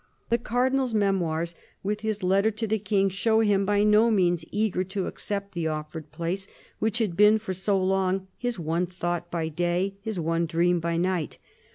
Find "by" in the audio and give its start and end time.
3.67-3.83, 9.29-9.47, 10.79-10.97